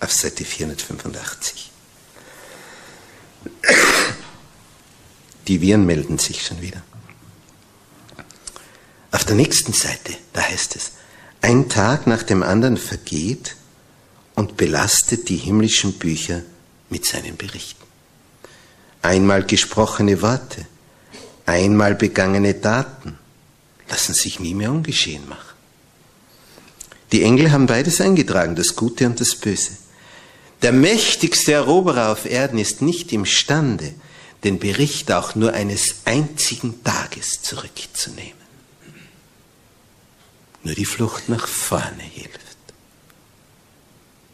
[0.00, 1.70] auf Seite 485.
[5.48, 6.82] Die Viren melden sich schon wieder.
[9.10, 10.92] Auf der nächsten Seite, da heißt es,
[11.40, 13.56] ein Tag nach dem anderen vergeht
[14.34, 16.42] und belastet die himmlischen Bücher
[16.88, 17.82] mit seinen Berichten.
[19.02, 20.66] Einmal gesprochene Worte,
[21.44, 23.18] einmal begangene Daten
[23.88, 25.52] lassen sich nie mehr ungeschehen machen.
[27.10, 29.72] Die Engel haben beides eingetragen, das Gute und das Böse.
[30.62, 33.92] Der mächtigste Eroberer auf Erden ist nicht imstande,
[34.44, 38.40] den Bericht auch nur eines einzigen Tages zurückzunehmen.
[40.64, 42.40] Nur die Flucht nach vorne hilft.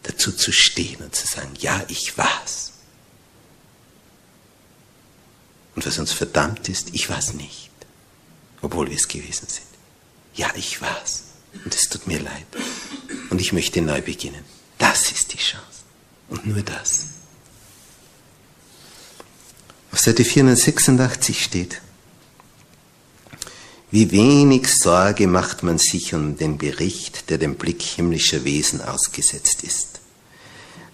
[0.03, 2.73] Dazu zu stehen und zu sagen, ja, ich war's.
[5.75, 7.71] Und was uns verdammt ist, ich war's nicht,
[8.63, 9.67] obwohl wir es gewesen sind.
[10.35, 11.25] Ja, ich war's.
[11.65, 12.47] Und es tut mir leid.
[13.31, 14.45] Und ich möchte neu beginnen.
[14.79, 15.65] Das ist die Chance.
[16.29, 17.07] Und nur das.
[19.91, 21.81] Auf Seite 486 steht,
[23.91, 29.63] wie wenig Sorge macht man sich um den Bericht, der dem Blick himmlischer Wesen ausgesetzt
[29.63, 30.01] ist.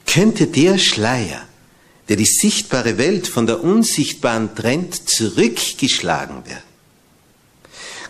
[0.07, 1.43] Könnte der Schleier,
[2.09, 6.63] der die sichtbare Welt von der unsichtbaren trennt, zurückgeschlagen werden?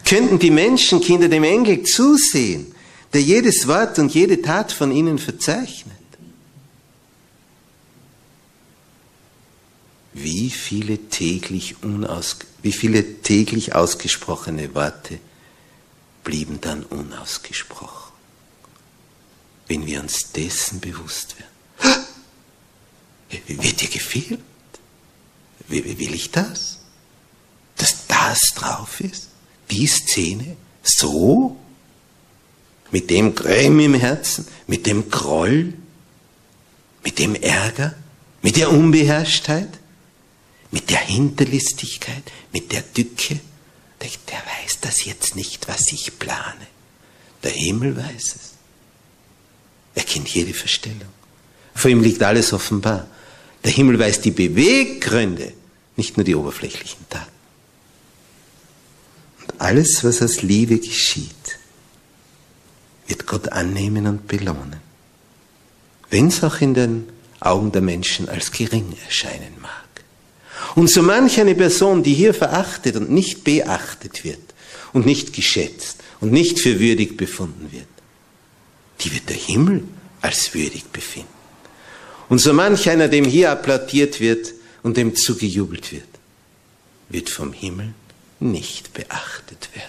[0.04, 2.74] Könnten die Menschenkinder dem Engel zusehen,
[3.14, 5.94] der jedes Wort und jede Tat von ihnen verzeichnet?
[10.14, 15.18] Wie viele täglich, unaus, wie viele täglich ausgesprochene Worte
[16.22, 18.12] blieben dann unausgesprochen,
[19.66, 22.04] wenn wir uns dessen bewusst werden.
[23.46, 24.40] Wird dir gefehlt?
[25.66, 26.78] Will ich das?
[27.76, 29.28] Dass das drauf ist?
[29.70, 30.56] Die Szene?
[30.82, 31.56] So?
[32.92, 34.46] Mit dem Gräm im Herzen?
[34.68, 35.74] Mit dem Groll?
[37.02, 37.94] Mit dem Ärger?
[38.42, 39.80] Mit der Unbeherrschtheit?
[40.74, 43.38] Mit der Hinterlistigkeit, mit der Dücke.
[44.02, 46.66] Der, der weiß das jetzt nicht, was ich plane.
[47.44, 48.54] Der Himmel weiß es.
[49.94, 51.12] Er kennt jede Verstellung.
[51.76, 53.06] Vor ihm liegt alles offenbar.
[53.62, 55.52] Der Himmel weiß die Beweggründe,
[55.94, 57.30] nicht nur die oberflächlichen Taten.
[59.42, 61.60] Und alles, was aus Liebe geschieht,
[63.06, 64.80] wird Gott annehmen und belohnen.
[66.10, 67.08] Wenn es auch in den
[67.38, 69.83] Augen der Menschen als gering erscheinen mag.
[70.74, 74.40] Und so manch eine Person, die hier verachtet und nicht beachtet wird
[74.92, 77.86] und nicht geschätzt und nicht für würdig befunden wird,
[79.00, 79.84] die wird der Himmel
[80.20, 81.28] als würdig befinden.
[82.28, 84.52] Und so manch einer, dem hier applaudiert wird
[84.82, 86.08] und dem zugejubelt wird,
[87.08, 87.94] wird vom Himmel
[88.40, 89.88] nicht beachtet werden.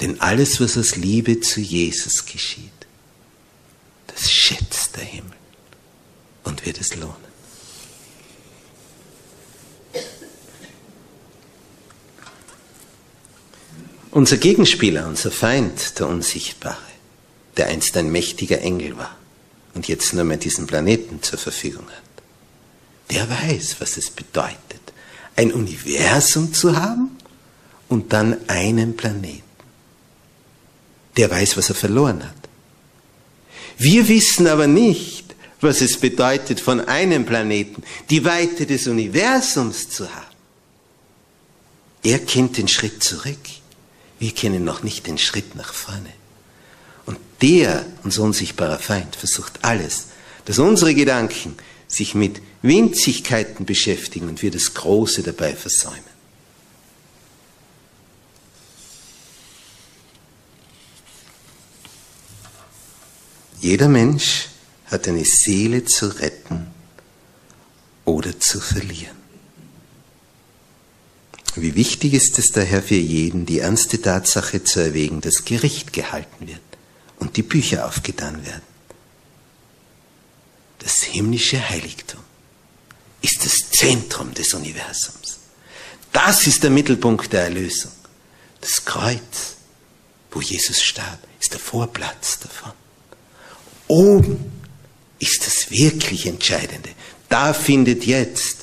[0.00, 2.70] Denn alles, was aus Liebe zu Jesus geschieht,
[4.08, 5.36] das schätzt der Himmel
[6.44, 7.21] und wird es lohnen.
[14.12, 16.76] Unser Gegenspieler, unser Feind, der Unsichtbare,
[17.56, 19.16] der einst ein mächtiger Engel war
[19.72, 22.22] und jetzt nur mehr diesen Planeten zur Verfügung hat,
[23.10, 24.92] der weiß, was es bedeutet,
[25.34, 27.16] ein Universum zu haben
[27.88, 29.42] und dann einen Planeten.
[31.16, 32.36] Der weiß, was er verloren hat.
[33.78, 40.14] Wir wissen aber nicht, was es bedeutet, von einem Planeten die Weite des Universums zu
[40.14, 40.36] haben.
[42.02, 43.38] Er kennt den Schritt zurück.
[44.22, 46.12] Wir kennen noch nicht den Schritt nach vorne.
[47.06, 50.10] Und der, unser unsichtbarer Feind, versucht alles,
[50.44, 51.56] dass unsere Gedanken
[51.88, 55.98] sich mit Winzigkeiten beschäftigen und wir das Große dabei versäumen.
[63.60, 64.50] Jeder Mensch
[64.86, 66.68] hat eine Seele zu retten
[68.04, 69.21] oder zu verlieren.
[71.54, 76.48] Wie wichtig ist es daher für jeden, die ernste Tatsache zu erwägen, dass Gericht gehalten
[76.48, 76.60] wird
[77.18, 78.62] und die Bücher aufgetan werden.
[80.78, 82.20] Das himmlische Heiligtum
[83.20, 85.38] ist das Zentrum des Universums.
[86.12, 87.92] Das ist der Mittelpunkt der Erlösung.
[88.60, 89.56] Das Kreuz,
[90.30, 92.72] wo Jesus starb, ist der Vorplatz davon.
[93.88, 94.52] Oben
[95.18, 96.90] ist das wirklich Entscheidende.
[97.28, 98.61] Da findet jetzt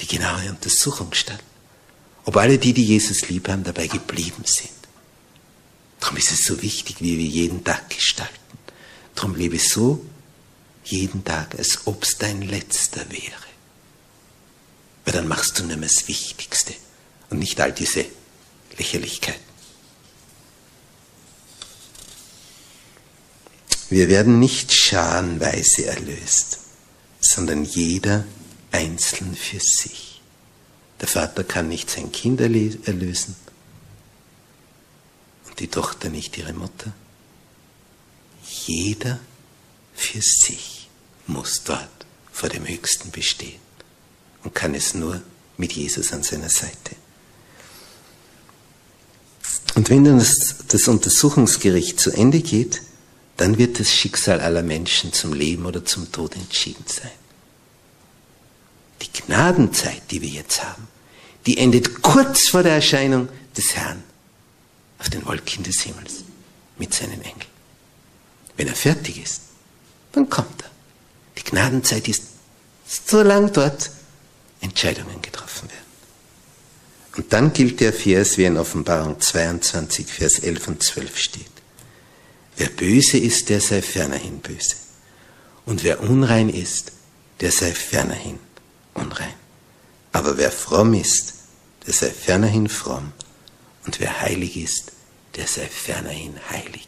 [0.00, 1.42] die genaue Untersuchung statt.
[2.24, 4.70] Ob alle die, die Jesus lieb haben, dabei geblieben sind.
[6.00, 8.34] Darum ist es so wichtig, wie wir jeden Tag gestalten.
[9.14, 10.04] Darum lebe so
[10.84, 13.48] jeden Tag, als ob es dein letzter wäre.
[15.04, 16.74] Weil dann machst du nur das Wichtigste
[17.30, 18.04] und nicht all diese
[18.76, 19.48] Lächerlichkeiten.
[23.90, 26.58] Wir werden nicht scharenweise erlöst,
[27.20, 28.24] sondern jeder
[28.70, 30.20] einzeln für sich.
[31.00, 33.36] Der Vater kann nicht sein Kind erlösen
[35.48, 36.92] und die Tochter nicht ihre Mutter.
[38.66, 39.20] Jeder
[39.94, 40.88] für sich
[41.26, 41.88] muss dort
[42.32, 43.60] vor dem Höchsten bestehen
[44.44, 45.22] und kann es nur
[45.56, 46.96] mit Jesus an seiner Seite.
[49.74, 52.82] Und wenn dann das, das Untersuchungsgericht zu Ende geht,
[53.36, 57.10] dann wird das Schicksal aller Menschen zum Leben oder zum Tod entschieden sein.
[59.02, 60.88] Die Gnadenzeit, die wir jetzt haben,
[61.46, 64.02] die endet kurz vor der Erscheinung des Herrn
[64.98, 66.24] auf den Wolken des Himmels
[66.78, 67.46] mit seinen Engeln.
[68.56, 69.42] Wenn er fertig ist,
[70.12, 70.70] dann kommt er.
[71.36, 72.24] Die Gnadenzeit ist
[73.06, 73.90] so lang dort,
[74.60, 75.88] Entscheidungen getroffen werden.
[77.16, 81.46] Und dann gilt der Vers, wie in Offenbarung 22, Vers 11 und 12 steht.
[82.56, 84.76] Wer böse ist, der sei fernerhin böse.
[85.64, 86.92] Und wer unrein ist,
[87.40, 88.38] der sei fernerhin
[88.98, 89.34] unrein.
[90.12, 91.34] Aber wer fromm ist,
[91.86, 93.12] der sei fernerhin fromm.
[93.86, 94.92] Und wer heilig ist,
[95.36, 96.86] der sei fernerhin heilig.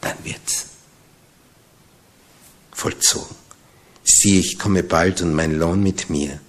[0.00, 0.66] Dann wird's
[2.72, 3.36] vollzogen.
[4.02, 6.40] Siehe, ich komme bald und mein Lohn mit mir,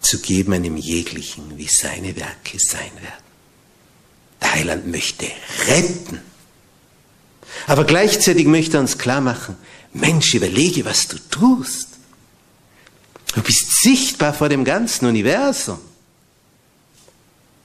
[0.00, 3.24] zu geben einem jeglichen, wie seine Werke sein werden.
[4.40, 5.26] Der Heiland möchte
[5.66, 6.20] retten.
[7.66, 9.56] Aber gleichzeitig möchte er uns klar machen,
[9.92, 11.88] Mensch, überlege, was du tust.
[13.34, 15.78] Du bist sichtbar vor dem ganzen Universum.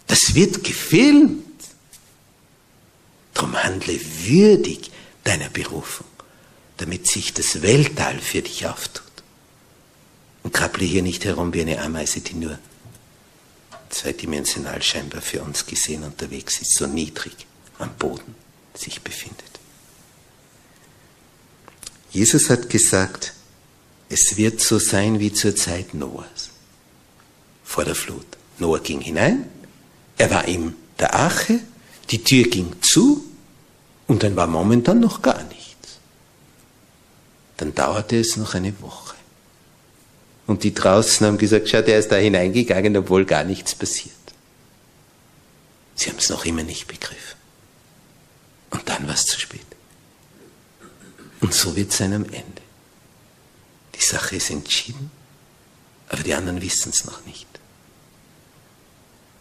[0.07, 1.43] Das wird gefilmt.
[3.33, 4.91] Drum handle würdig
[5.23, 6.05] deiner Berufung
[6.77, 9.03] damit sich das Weltall für dich auftut.
[10.43, 12.59] Und krabble hier nicht herum wie eine Ameise, die nur
[13.89, 17.33] zweidimensional scheinbar für uns gesehen unterwegs ist, so niedrig
[17.79, 18.35] am Boden
[18.73, 19.43] sich befindet.
[22.11, 23.33] Jesus hat gesagt,
[24.13, 26.51] es wird so sein wie zur Zeit Noahs,
[27.63, 28.25] vor der Flut.
[28.59, 29.49] Noah ging hinein,
[30.17, 31.59] er war in der Arche,
[32.11, 33.23] die Tür ging zu
[34.07, 35.63] und dann war momentan noch gar nicht
[37.63, 39.15] dann dauerte es noch eine Woche.
[40.47, 44.13] Und die draußen haben gesagt, schau, der ist da hineingegangen, obwohl gar nichts passiert.
[45.95, 47.37] Sie haben es noch immer nicht begriffen.
[48.71, 49.61] Und dann war es zu spät.
[51.39, 52.52] Und so wird es sein am Ende.
[54.03, 55.11] Die Sache ist entschieden,
[56.09, 57.47] aber die anderen wissen es noch nicht.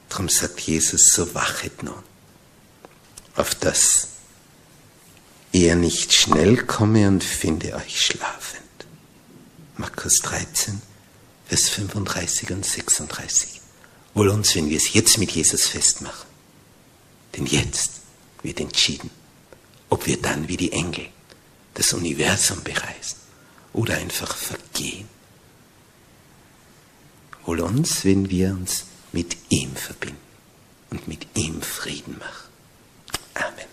[0.09, 2.03] Darum sagt Jesus, so wachet nun
[3.35, 4.09] auf das
[5.53, 8.63] er nicht schnell komme und finde euch schlafend.
[9.77, 10.81] Markus 13,
[11.47, 13.61] Vers 35 und 36.
[14.15, 16.29] Wohl uns, wenn wir es jetzt mit Jesus festmachen.
[17.37, 18.01] Denn jetzt
[18.43, 19.11] wird entschieden,
[19.91, 21.09] ob wir dann wie die Engel
[21.75, 23.22] das Universum bereisen
[23.73, 25.09] oder einfach vergehen.
[27.45, 30.17] Wohl uns, wenn wir uns mit ihm verbinden
[30.91, 32.49] und mit ihm Frieden machen.
[33.35, 33.73] Amen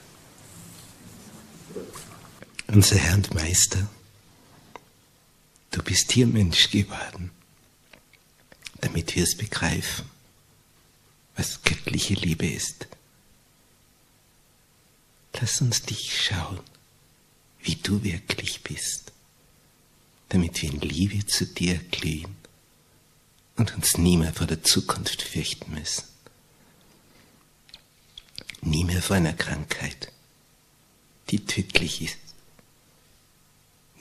[2.71, 3.87] unser Herr und Meister,
[5.71, 7.31] du bist hier Mensch geworden,
[8.81, 10.05] damit wir es begreifen,
[11.35, 12.87] was göttliche Liebe ist.
[15.33, 16.59] Lass uns dich schauen,
[17.61, 19.13] wie du wirklich bist,
[20.29, 22.35] damit wir in Liebe zu dir glühen
[23.57, 26.03] und uns nie mehr vor der Zukunft fürchten müssen.
[28.61, 30.11] Nie mehr vor einer Krankheit,
[31.29, 32.17] die tödlich ist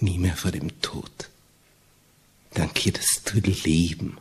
[0.01, 1.29] nie mehr vor dem Tod.
[2.55, 4.19] Danke, dass du Leben,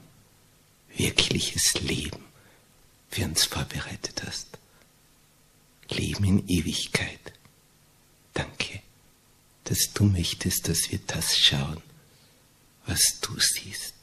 [0.95, 2.23] wirkliches Leben
[3.09, 4.47] für uns vorbereitet hast.
[5.89, 7.33] Leben in Ewigkeit.
[8.33, 8.81] Danke,
[9.63, 11.81] dass du möchtest, dass wir das schauen,
[12.88, 13.96] was du siehst.